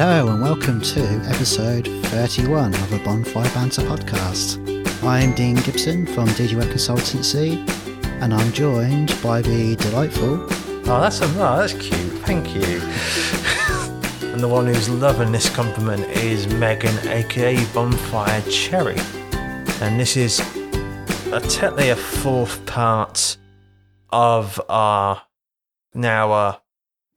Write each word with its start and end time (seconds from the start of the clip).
Hello 0.00 0.28
and 0.28 0.40
welcome 0.40 0.80
to 0.80 1.02
episode 1.28 1.86
31 2.06 2.72
of 2.72 2.88
the 2.88 2.98
Bonfire 3.00 3.44
Banter 3.52 3.82
podcast. 3.82 4.56
I'm 5.04 5.34
Dean 5.34 5.56
Gibson 5.56 6.06
from 6.06 6.26
DG 6.28 6.56
Web 6.56 6.68
Consultancy 6.68 7.68
and 8.22 8.32
I'm 8.32 8.50
joined 8.50 9.14
by 9.22 9.42
the 9.42 9.76
delightful. 9.76 10.46
Oh, 10.90 11.00
that's 11.02 11.20
a, 11.20 11.26
oh, 11.26 11.58
that's 11.58 11.74
cute. 11.74 12.12
Thank 12.24 12.54
you. 12.54 12.62
and 14.32 14.40
the 14.40 14.48
one 14.48 14.68
who's 14.68 14.88
loving 14.88 15.32
this 15.32 15.50
compliment 15.50 16.04
is 16.04 16.46
Megan, 16.54 16.96
aka 17.06 17.62
Bonfire 17.74 18.40
Cherry. 18.50 18.96
And 19.82 20.00
this 20.00 20.16
is 20.16 20.40
a, 21.30 21.40
technically 21.40 21.90
a 21.90 21.96
fourth 21.96 22.64
part 22.64 23.36
of 24.08 24.58
our 24.70 25.20
now 25.92 26.32
uh, 26.32 26.56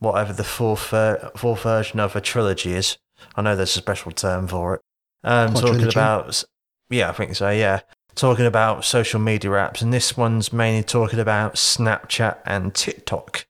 whatever 0.00 0.32
the 0.32 0.44
fourth 0.44 0.92
uh, 0.92 1.30
fourth 1.36 1.62
version 1.62 2.00
of 2.00 2.16
a 2.16 2.20
trilogy 2.20 2.74
is. 2.74 2.98
I 3.36 3.42
know 3.42 3.54
there's 3.54 3.76
a 3.76 3.80
special 3.80 4.10
term 4.10 4.48
for 4.48 4.74
it. 4.74 4.80
Um, 5.22 5.54
talking 5.54 5.86
about 5.86 6.42
yeah, 6.88 7.10
I 7.10 7.12
think 7.12 7.36
so. 7.36 7.50
Yeah, 7.50 7.80
talking 8.14 8.46
about 8.46 8.84
social 8.84 9.20
media 9.20 9.50
apps, 9.50 9.82
and 9.82 9.92
this 9.92 10.16
one's 10.16 10.52
mainly 10.52 10.82
talking 10.82 11.20
about 11.20 11.54
Snapchat 11.54 12.38
and 12.44 12.74
TikTok 12.74 13.46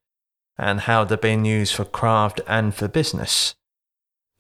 and 0.59 0.81
how 0.81 1.05
they're 1.05 1.17
being 1.17 1.47
used 1.47 1.75
for 1.75 1.87
craft 1.87 2.41
and 2.47 2.75
for 2.75 2.87
business. 2.87 3.55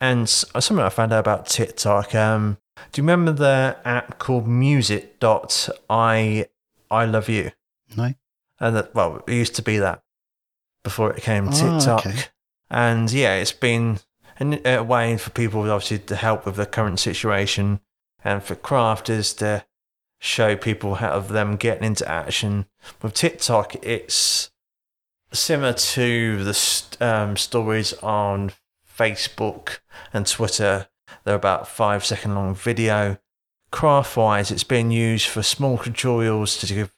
And 0.01 0.29
something 0.29 0.79
I 0.79 0.91
found 0.91 1.13
out 1.13 1.21
about 1.21 1.47
TikTok. 1.47 2.15
Um, 2.15 2.59
do 2.93 3.01
you 3.01 3.05
remember 3.05 3.33
the 3.33 3.79
app 3.85 4.19
called 4.19 4.47
Music.I 4.47 6.47
I 6.91 7.05
Love 7.05 7.29
You? 7.29 7.53
No. 7.97 8.15
And 8.59 8.77
that 8.77 8.95
well, 8.95 9.23
it 9.27 9.33
used 9.33 9.55
to 9.57 9.63
be 9.63 9.79
that 9.79 10.03
before 10.83 11.11
it 11.11 11.17
became 11.17 11.49
oh, 11.49 11.51
TikTok. 11.51 12.07
Okay. 12.07 12.23
And 12.71 13.11
yeah, 13.11 13.35
it's 13.35 13.53
been 13.53 14.01
a 14.41 14.83
way 14.83 15.17
for 15.17 15.31
people 15.31 15.63
obviously 15.71 15.99
to 15.99 16.17
help 16.17 16.47
with 16.47 16.57
the 16.57 16.67
current 16.67 16.99
situation 16.99 17.81
and 18.25 18.43
for 18.43 18.55
crafters 18.55 19.37
to 19.39 19.65
show 20.19 20.57
people 20.57 20.97
how 20.97 21.11
of 21.11 21.29
them 21.29 21.57
getting 21.57 21.85
into 21.85 22.09
action. 22.09 22.67
With 23.03 23.15
TikTok, 23.15 23.77
it's 23.85 24.51
similar 25.33 25.73
to 25.73 26.45
the 26.45 26.97
um, 27.01 27.37
stories 27.37 27.93
on 27.95 28.53
Facebook 28.99 29.81
and 30.13 30.27
Twitter. 30.27 30.89
They're 31.25 31.35
about 31.35 31.69
five 31.69 32.05
second 32.05 32.35
long 32.35 32.55
video. 32.55 33.19
Craft 33.73 34.17
wise, 34.17 34.51
it's 34.51 34.65
being 34.65 34.91
used 34.91 35.29
for 35.29 35.43
small 35.43 35.79
tutorials 35.79 36.59
to 36.61 36.75
give 36.75 36.93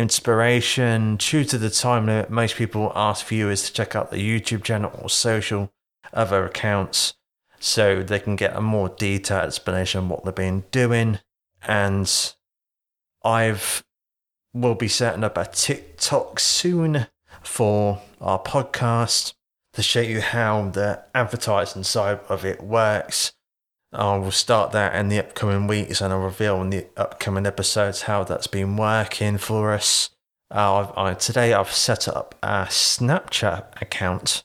inspiration. 0.00 1.16
Due 1.16 1.44
to 1.44 1.58
the 1.58 1.70
time 1.70 2.06
limit, 2.06 2.30
most 2.30 2.56
people 2.56 2.92
ask 2.94 3.26
viewers 3.26 3.62
to 3.64 3.72
check 3.72 3.94
out 3.94 4.10
the 4.10 4.16
YouTube 4.16 4.64
channel 4.64 4.90
or 5.00 5.08
social 5.08 5.72
other 6.12 6.44
accounts 6.44 7.14
so 7.60 8.02
they 8.02 8.18
can 8.18 8.34
get 8.36 8.56
a 8.56 8.60
more 8.60 8.88
detailed 8.88 9.44
explanation 9.44 10.00
of 10.00 10.10
what 10.10 10.24
they've 10.24 10.34
been 10.34 10.64
doing. 10.70 11.20
And 11.62 12.10
I've 13.22 13.84
will 14.52 14.74
be 14.74 14.88
setting 14.88 15.22
up 15.22 15.36
a 15.36 15.44
TikTok 15.44 16.40
soon 16.40 17.06
for 17.42 18.02
our 18.20 18.40
podcast 18.40 19.34
to 19.74 19.82
show 19.82 20.00
you 20.00 20.20
how 20.20 20.68
the 20.70 21.04
advertising 21.14 21.84
side 21.84 22.18
of 22.28 22.44
it 22.44 22.60
works 22.60 23.32
I 23.92 24.16
will 24.16 24.30
start 24.30 24.70
that 24.72 24.94
in 24.94 25.08
the 25.08 25.18
upcoming 25.18 25.66
weeks 25.66 26.00
and 26.00 26.12
I'll 26.12 26.20
reveal 26.20 26.60
in 26.62 26.70
the 26.70 26.86
upcoming 26.96 27.46
episodes 27.46 28.02
how 28.02 28.22
that's 28.22 28.46
been 28.46 28.76
working 28.76 29.36
for 29.36 29.72
us. 29.72 30.10
Uh, 30.52 30.92
I, 30.96 31.14
today 31.14 31.52
I've 31.52 31.72
set 31.72 32.06
up 32.06 32.36
a 32.42 32.66
Snapchat 32.68 33.80
account 33.82 34.44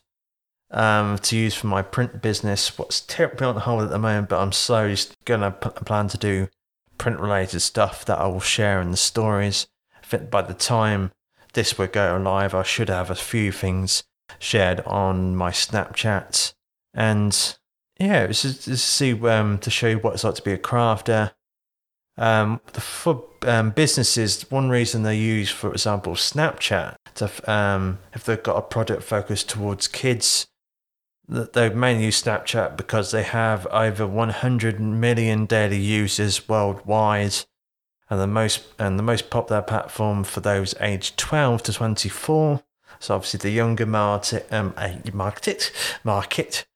um, 0.72 1.18
to 1.18 1.36
use 1.36 1.54
for 1.54 1.68
my 1.68 1.82
print 1.82 2.20
business. 2.20 2.76
What's 2.76 3.00
terribly 3.00 3.46
on 3.46 3.56
hold 3.56 3.84
at 3.84 3.90
the 3.90 3.98
moment, 3.98 4.30
but 4.30 4.40
I'm 4.40 4.52
slowly 4.52 4.96
going 5.24 5.40
to 5.40 5.52
plan 5.52 6.08
to 6.08 6.18
do 6.18 6.48
print 6.98 7.20
related 7.20 7.60
stuff 7.60 8.04
that 8.06 8.18
I 8.18 8.26
will 8.26 8.40
share 8.40 8.80
in 8.80 8.90
the 8.90 8.96
stories. 8.96 9.68
I 10.02 10.06
think 10.06 10.30
by 10.30 10.42
the 10.42 10.54
time 10.54 11.12
this 11.52 11.78
will 11.78 11.86
go 11.86 12.20
live, 12.22 12.54
I 12.54 12.64
should 12.64 12.88
have 12.88 13.10
a 13.10 13.14
few 13.14 13.52
things 13.52 14.02
shared 14.38 14.80
on 14.80 15.36
my 15.36 15.50
Snapchat. 15.50 16.52
And 16.92 17.56
yeah, 17.98 18.24
it 18.24 18.28
was 18.28 18.42
just 18.42 18.64
to 18.64 18.76
see 18.76 19.12
um, 19.26 19.58
to 19.58 19.70
show 19.70 19.88
you 19.88 19.98
what 19.98 20.14
it's 20.14 20.24
like 20.24 20.34
to 20.34 20.42
be 20.42 20.52
a 20.52 20.58
crafter. 20.58 21.32
Um, 22.18 22.60
the, 22.72 22.80
for 22.80 23.24
um, 23.42 23.70
businesses, 23.70 24.50
one 24.50 24.68
reason 24.70 25.02
they 25.02 25.18
use, 25.18 25.50
for 25.50 25.70
example, 25.72 26.14
Snapchat, 26.14 26.96
to, 27.16 27.50
um, 27.52 27.98
if 28.14 28.24
they've 28.24 28.42
got 28.42 28.56
a 28.56 28.62
product 28.62 29.02
focused 29.02 29.48
towards 29.50 29.86
kids, 29.86 30.46
they 31.28 31.68
mainly 31.70 32.04
use 32.04 32.22
Snapchat 32.22 32.76
because 32.76 33.10
they 33.10 33.22
have 33.22 33.66
over 33.66 34.06
100 34.06 34.80
million 34.80 35.46
daily 35.46 35.78
users 35.78 36.48
worldwide, 36.48 37.34
and 38.08 38.20
the 38.20 38.26
most 38.26 38.62
and 38.78 38.98
the 38.98 39.02
most 39.02 39.30
popular 39.30 39.62
platform 39.62 40.22
for 40.22 40.40
those 40.40 40.74
aged 40.80 41.16
12 41.16 41.62
to 41.64 41.72
24. 41.72 42.62
So 42.98 43.14
obviously 43.14 43.38
the 43.38 43.50
younger 43.50 43.84
market, 43.84 44.46
um, 44.52 44.74
market, 45.12 45.72
market 46.04 46.66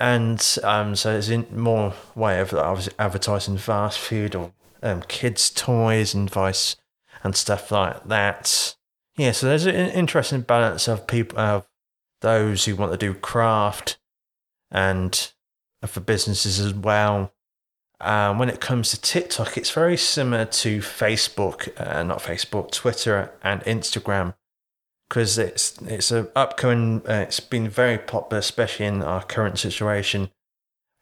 and 0.00 0.58
um, 0.64 0.96
so 0.96 1.14
it's 1.16 1.28
in 1.28 1.46
more 1.54 1.92
way 2.14 2.40
of 2.40 2.54
advertising 2.98 3.58
fast 3.58 3.98
food 3.98 4.34
or 4.34 4.52
um, 4.82 5.02
kids' 5.02 5.50
toys 5.50 6.14
and 6.14 6.30
vice 6.30 6.76
and 7.22 7.36
stuff 7.36 7.70
like 7.70 8.08
that. 8.08 8.76
Yeah, 9.16 9.32
so 9.32 9.46
there's 9.46 9.66
an 9.66 9.74
interesting 9.74 10.40
balance 10.40 10.88
of 10.88 11.06
people 11.06 11.38
of 11.38 11.68
those 12.22 12.64
who 12.64 12.76
want 12.76 12.92
to 12.92 12.98
do 12.98 13.12
craft 13.12 13.98
and 14.70 15.32
for 15.84 16.00
businesses 16.00 16.58
as 16.58 16.72
well. 16.72 17.34
Um, 18.00 18.38
when 18.38 18.48
it 18.48 18.60
comes 18.60 18.90
to 18.90 19.00
TikTok, 19.00 19.58
it's 19.58 19.70
very 19.70 19.98
similar 19.98 20.46
to 20.46 20.78
Facebook, 20.78 21.78
uh, 21.78 22.02
not 22.02 22.20
Facebook, 22.20 22.70
Twitter 22.70 23.32
and 23.42 23.60
Instagram 23.64 24.32
because 25.10 25.38
it's 25.38 25.76
it's 25.82 26.12
a 26.12 26.28
upcoming. 26.36 27.02
Uh, 27.06 27.24
it's 27.26 27.40
been 27.40 27.68
very 27.68 27.98
popular, 27.98 28.38
especially 28.38 28.86
in 28.86 29.02
our 29.02 29.22
current 29.24 29.58
situation 29.58 30.30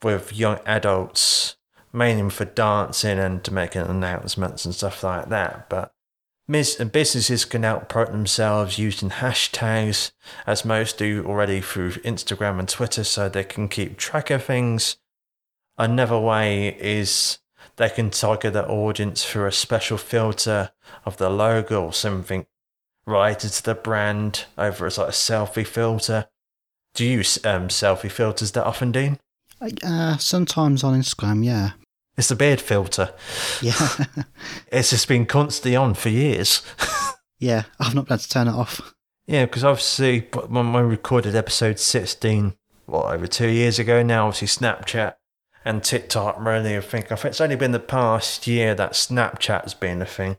with 0.03 0.35
young 0.35 0.59
adults, 0.65 1.57
mainly 1.93 2.31
for 2.31 2.47
dancing 2.47 3.19
and 3.19 3.45
to 3.45 3.53
make 3.53 3.77
announcements 3.77 4.65
and 4.65 4.75
stuff 4.75 5.05
like 5.05 5.29
that. 5.29 5.69
But 5.69 5.93
businesses 6.49 7.45
can 7.45 7.61
now 7.61 7.81
promote 7.81 8.13
themselves 8.13 8.79
using 8.79 9.11
hashtags, 9.11 10.13
as 10.47 10.65
most 10.65 10.97
do 10.97 11.25
already 11.27 11.61
through 11.61 11.93
Instagram 11.93 12.59
and 12.59 12.69
Twitter, 12.69 13.05
so 13.05 13.29
they 13.29 13.45
can 13.45 13.69
keep 13.69 13.99
track 13.99 14.31
of 14.31 14.45
things. 14.45 14.97
Another 15.77 16.19
way 16.19 16.69
is 16.81 17.41
they 17.77 17.91
can 17.91 18.09
target 18.09 18.55
their 18.55 18.71
audience 18.71 19.25
through 19.25 19.47
a 19.47 19.53
special 19.53 19.99
filter 19.99 20.73
of 21.05 21.19
the 21.19 21.29
logo 21.29 21.85
or 21.85 21.93
something 21.93 22.47
related 23.09 23.51
to 23.51 23.63
the 23.65 23.75
brand 23.75 24.45
over 24.57 24.87
as 24.87 24.99
like 24.99 25.09
a 25.09 25.13
selfie 25.13 25.67
filter. 25.67 26.27
Do 26.95 27.05
you 27.05 27.19
use 27.19 27.45
um, 27.45 27.69
selfie 27.69 28.11
filters 28.11 28.53
that 28.53 28.67
often, 28.67 28.93
Dean? 28.93 29.19
Uh, 29.83 30.17
sometimes 30.19 30.85
on 30.85 30.99
Instagram, 30.99 31.45
yeah. 31.45 31.73
It's 32.17 32.31
a 32.31 32.37
beard 32.37 32.61
filter. 32.61 33.13
Yeah. 33.63 33.89
it's 34.73 34.91
just 34.91 35.09
been 35.09 35.27
constantly 35.27 35.77
on 35.77 35.95
for 35.95 36.09
years. 36.09 36.63
yeah, 37.39 37.65
I've 37.81 37.95
not 37.95 38.07
been 38.07 38.15
able 38.15 38.23
to 38.23 38.29
turn 38.29 38.49
it 38.49 38.55
off. 38.55 38.95
Yeah, 39.27 39.45
because 39.45 39.65
obviously 39.65 40.21
when 40.49 40.73
we 40.73 40.81
recorded 40.81 41.35
episode 41.37 41.79
16, 41.79 42.55
what, 42.87 43.15
over 43.15 43.27
two 43.27 43.49
years 43.49 43.79
ago 43.79 44.03
now, 44.03 44.27
obviously 44.27 44.49
Snapchat 44.49 45.15
and 45.65 45.85
TikTok 45.85 46.37
really, 46.41 46.77
I 46.77 46.81
think, 46.81 47.13
I 47.13 47.17
think 47.17 47.33
it's 47.33 47.41
only 47.41 47.57
been 47.57 47.73
the 47.73 47.79
past 47.79 48.47
year 48.47 48.75
that 48.75 48.93
Snapchat 48.93 49.63
has 49.63 49.75
been 49.75 50.03
a 50.03 50.07
thing 50.07 50.39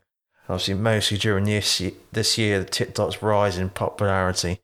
obviously, 0.50 0.74
mostly 0.74 1.18
during 1.18 1.46
this 1.46 1.82
this 2.12 2.38
year, 2.38 2.60
the 2.60 2.70
TikTok's 2.70 3.22
rise 3.22 3.58
in 3.58 3.70
popularity, 3.70 4.60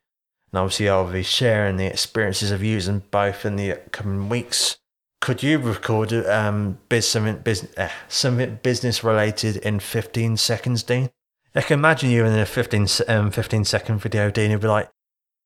and 0.51 0.59
obviously, 0.59 0.89
I'll 0.89 1.11
be 1.11 1.23
sharing 1.23 1.77
the 1.77 1.85
experiences 1.85 2.51
of 2.51 2.63
using 2.63 3.03
both 3.11 3.45
in 3.45 3.55
the 3.55 3.79
coming 3.91 4.27
weeks. 4.27 4.77
Could 5.21 5.41
you 5.41 5.57
record 5.59 6.11
um 6.13 6.79
biz, 6.89 7.07
something 7.07 7.37
business 7.37 7.77
uh, 7.77 7.89
something 8.09 8.59
business 8.61 9.03
related 9.03 9.57
in 9.57 9.79
fifteen 9.79 10.35
seconds, 10.35 10.83
Dean? 10.83 11.09
I 11.57 11.61
can 11.61 11.79
imagine 11.79 12.09
you 12.09 12.25
in 12.25 12.37
a 12.37 12.45
15, 12.45 12.87
um, 13.07 13.31
15 13.31 13.63
second 13.63 13.99
video, 13.99 14.29
Dean. 14.29 14.51
You'd 14.51 14.59
be 14.59 14.67
like, 14.67 14.89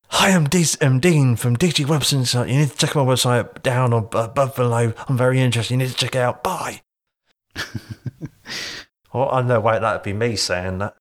Hi, 0.08 0.32
I'm, 0.32 0.50
D- 0.50 0.66
I'm 0.82 1.00
Dean 1.00 1.36
from 1.36 1.56
DG 1.56 1.86
Website. 1.86 2.50
You 2.50 2.62
need 2.62 2.72
to 2.72 2.76
check 2.76 2.96
my 2.96 3.04
website 3.04 3.62
down 3.62 3.94
or 3.94 4.10
above 4.14 4.56
below. 4.56 4.92
I'm 5.08 5.18
very 5.18 5.40
interested. 5.40 5.76
You 5.76 5.78
need 5.78 5.90
to 5.90 5.96
check 5.96 6.16
it 6.16 6.20
out. 6.20 6.44
Bye. 6.44 6.82
Oh, 9.14 9.28
I 9.30 9.42
know, 9.42 9.60
wait, 9.60 9.82
that'd 9.82 10.04
be 10.04 10.14
me 10.14 10.36
saying 10.36 10.80
that. 10.80 10.96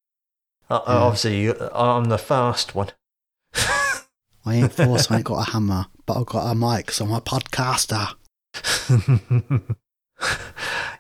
Uh, 0.70 0.80
yeah. 0.86 0.94
Obviously, 0.94 1.40
you, 1.40 1.54
I'm 1.74 2.04
the 2.04 2.18
fast 2.18 2.74
one. 2.74 2.90
I 3.54 4.54
ain't 4.54 4.72
force, 4.72 5.10
I 5.10 5.16
ain't 5.16 5.24
got 5.24 5.48
a 5.48 5.50
hammer, 5.52 5.86
but 6.06 6.18
I've 6.18 6.26
got 6.26 6.50
a 6.50 6.54
mic, 6.54 6.90
so 6.90 7.04
I'm 7.04 7.12
a 7.12 7.20
podcaster. 7.20 8.14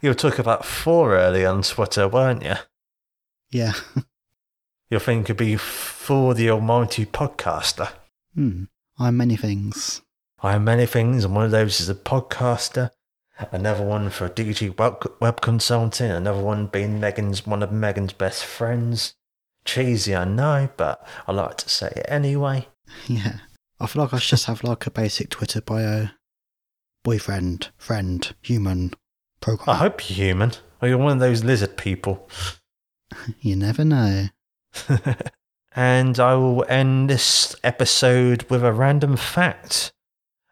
you 0.02 0.10
were 0.10 0.14
talking 0.14 0.40
about 0.40 0.64
four 0.64 1.16
early 1.16 1.44
on 1.44 1.62
Twitter, 1.62 2.08
weren't 2.08 2.42
you? 2.42 2.54
Yeah. 3.50 3.72
Your 4.90 5.00
thing 5.00 5.24
could 5.24 5.36
be 5.36 5.56
for 5.56 6.34
the 6.34 6.50
almighty 6.50 7.06
podcaster. 7.06 7.90
Hmm. 8.34 8.64
I'm 8.98 9.16
many 9.16 9.36
things. 9.36 10.02
I 10.40 10.54
am 10.54 10.64
many 10.64 10.86
things, 10.86 11.24
and 11.24 11.34
one 11.34 11.44
of 11.44 11.50
those 11.50 11.80
is 11.80 11.88
a 11.88 11.94
podcaster. 11.94 12.90
Another 13.52 13.84
one 13.84 14.10
for 14.10 14.28
DG 14.28 14.76
web, 14.78 15.12
web 15.20 15.40
consulting. 15.40 16.10
Another 16.10 16.42
one 16.42 16.66
being 16.66 16.98
Megan's 16.98 17.46
one 17.46 17.62
of 17.62 17.70
Megan's 17.70 18.12
best 18.12 18.44
friends. 18.44 19.14
Cheesy, 19.64 20.14
I 20.14 20.24
know, 20.24 20.70
but 20.76 21.06
I 21.26 21.32
like 21.32 21.56
to 21.58 21.68
say 21.68 21.92
it 21.94 22.06
anyway. 22.08 22.68
Yeah, 23.06 23.38
I 23.78 23.86
feel 23.86 24.02
like 24.02 24.14
I 24.14 24.18
should 24.18 24.30
just 24.30 24.46
have 24.46 24.64
like 24.64 24.86
a 24.86 24.90
basic 24.90 25.30
Twitter 25.30 25.60
bio: 25.60 26.08
boyfriend, 27.04 27.68
friend, 27.76 28.34
human, 28.42 28.92
program. 29.40 29.68
I 29.68 29.78
hope 29.78 30.08
you're 30.08 30.26
human, 30.26 30.52
or 30.82 30.88
you're 30.88 30.98
one 30.98 31.12
of 31.12 31.20
those 31.20 31.44
lizard 31.44 31.76
people. 31.76 32.28
you 33.40 33.54
never 33.56 33.84
know. 33.84 34.28
and 35.76 36.18
I 36.18 36.34
will 36.34 36.64
end 36.68 37.10
this 37.10 37.54
episode 37.62 38.44
with 38.50 38.64
a 38.64 38.72
random 38.72 39.16
fact. 39.16 39.92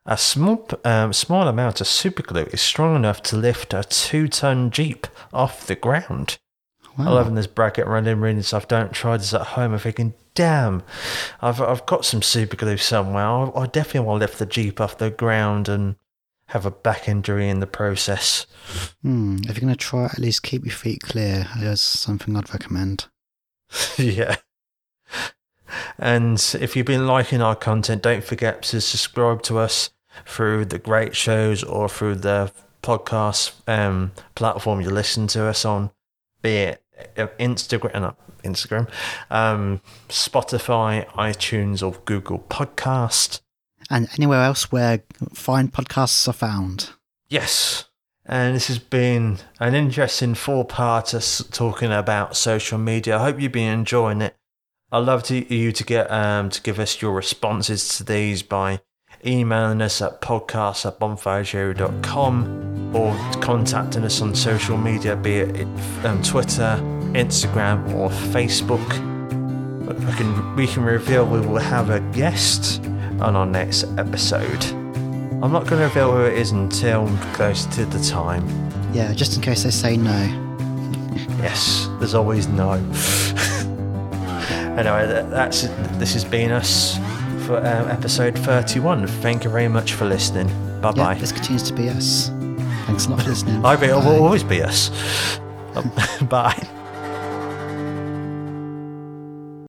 A 0.09 0.17
small, 0.17 0.69
um, 0.85 1.13
small 1.13 1.49
amount 1.49 1.81
of 1.81 1.89
superglue 1.89 2.53
is 2.55 2.61
strong 2.61 2.95
enough 2.95 3.23
to 3.25 3.37
lift 3.37 3.75
a 3.75 3.83
two 3.83 4.29
ton 4.29 4.71
Jeep 4.71 5.09
off 5.33 5.67
the 5.67 5.75
ground. 5.75 6.39
Wow. 6.97 7.09
I 7.09 7.11
love 7.11 7.27
in 7.27 7.35
this 7.35 7.49
bracket 7.49 7.87
running 7.87 8.21
reading 8.21 8.43
stuff. 8.43 8.69
Don't 8.69 8.93
try 8.93 9.17
this 9.17 9.35
at 9.35 9.49
home. 9.49 9.73
I'm 9.73 9.79
thinking, 9.81 10.15
damn, 10.35 10.85
I've, 11.43 11.61
I've 11.61 11.85
got 11.87 12.05
some 12.05 12.21
superglue 12.21 12.81
somewhere. 12.81 13.27
I, 13.27 13.51
I 13.55 13.67
definitely 13.67 14.07
want 14.07 14.21
to 14.21 14.25
lift 14.25 14.39
the 14.39 14.47
Jeep 14.47 14.81
off 14.81 14.97
the 14.97 15.11
ground 15.11 15.69
and 15.69 15.97
have 16.49 16.65
a 16.65 16.71
back 16.71 17.09
injury 17.09 17.49
in 17.49 17.59
the 17.59 17.67
process. 17.67 18.47
Hmm. 19.03 19.39
If 19.49 19.57
you're 19.57 19.67
going 19.67 19.75
to 19.75 19.77
try, 19.77 20.05
at 20.05 20.21
least 20.21 20.45
keep 20.45 20.65
your 20.65 20.75
feet 20.75 21.01
clear. 21.01 21.49
That's 21.59 21.83
something 21.83 22.37
I'd 22.37 22.53
recommend. 22.53 23.09
yeah. 23.99 24.37
And 25.99 26.39
if 26.61 26.77
you've 26.77 26.87
been 26.87 27.09
liking 27.09 27.43
our 27.43 27.57
content, 27.57 28.03
don't 28.03 28.23
forget 28.23 28.63
to 28.63 28.81
subscribe 28.81 29.43
to 29.43 29.59
us 29.59 29.91
through 30.25 30.67
the 30.67 30.79
great 30.79 31.15
shows 31.15 31.63
or 31.63 31.89
through 31.89 32.17
the 32.17 32.53
podcast 32.83 33.53
um, 33.67 34.13
platform 34.35 34.81
you 34.81 34.91
listen 34.91 35.27
to 35.27 35.45
us 35.45 35.65
on, 35.65 35.91
be 36.43 36.57
it 36.57 36.83
uh, 37.17 37.27
Instagram, 37.39 38.01
not 38.01 38.17
Instagram, 38.43 38.89
um, 39.31 39.81
Spotify, 40.09 41.07
iTunes, 41.09 41.87
or 41.87 41.99
Google 42.05 42.39
Podcast. 42.49 43.41
And 43.91 44.09
anywhere 44.17 44.43
else 44.43 44.73
where 44.73 45.03
fine 45.35 45.69
podcasts 45.69 46.27
are 46.29 46.33
found. 46.33 46.91
Yes. 47.29 47.85
And 48.25 48.57
this 48.57 48.67
has 48.69 48.81
been 48.81 49.39
an 49.61 49.75
interesting 49.75 50.35
four 50.35 50.67
parter 50.67 51.51
talking 51.53 51.93
about 51.93 52.37
social 52.37 52.79
media. 52.79 53.17
I 53.19 53.23
hope 53.23 53.41
you've 53.41 53.53
been 53.53 53.73
enjoying 53.73 54.21
it. 54.21 54.35
I'd 54.91 54.99
love 54.99 55.23
to, 55.25 55.55
you 55.55 55.73
to 55.73 55.85
get 55.85 56.11
um, 56.11 56.51
to 56.51 56.63
give 56.63 56.79
us 56.79 57.01
your 57.01 57.13
responses 57.13 57.97
to 57.97 58.05
these 58.05 58.43
by 58.43 58.81
emailing 59.25 59.81
us 59.81 60.03
at 60.03 60.21
podcast 60.21 60.87
at 60.87 60.99
bonfirecherry.com 60.99 62.95
or 62.95 63.17
contacting 63.41 64.05
us 64.05 64.21
on 64.21 64.35
social 64.35 64.77
media, 64.77 65.17
be 65.17 65.37
it 65.37 65.67
um, 66.05 66.23
Twitter, 66.23 66.79
Instagram, 67.13 67.95
or 67.95 68.11
Facebook. 68.11 68.87
We 69.87 70.13
can, 70.15 70.57
we 70.57 70.67
can 70.67 70.85
reveal 70.85 71.27
we 71.27 71.41
will 71.41 71.59
have 71.59 71.91
a 71.91 72.01
guest 72.13 72.83
on 73.21 73.37
our 73.37 73.47
next 73.47 73.85
episode. 73.99 74.65
I'm 75.43 75.53
not 75.53 75.67
going 75.67 75.81
to 75.81 75.89
reveal 75.89 76.13
who 76.13 76.25
it 76.25 76.35
is 76.35 76.51
until 76.51 77.07
close 77.35 77.67
to 77.67 77.85
the 77.87 77.99
time. 78.01 78.47
Yeah, 78.93 79.13
just 79.13 79.37
in 79.37 79.43
case 79.43 79.63
they 79.63 79.71
say 79.71 79.97
no. 79.97 80.13
yes, 81.39 81.89
there's 81.99 82.15
always 82.15 82.49
no. 82.49 82.73
anyway, 84.79 85.07
that's 85.31 85.63
this 85.99 86.15
has 86.15 86.25
been 86.25 86.51
us 86.53 86.99
for 87.47 87.59
um, 87.59 87.89
episode 87.89 88.37
31. 88.39 89.07
Thank 89.07 89.45
you 89.45 89.51
very 89.51 89.69
much 89.69 89.93
for 89.93 90.05
listening. 90.05 90.49
Bye 90.81 90.93
bye. 90.93 91.13
Yeah, 91.13 91.21
this 91.21 91.33
continues 91.33 91.63
to 91.65 91.73
be 91.73 91.89
us. 91.89 92.31
Thanks 92.87 93.07
a 93.07 93.11
lot 93.11 93.23
for 93.23 93.31
listening. 93.31 93.65
I 93.65 93.75
it 93.75 93.95
will 93.95 94.23
always 94.25 94.43
be 94.43 94.63
us. 94.63 94.91
Bye. 96.29 96.69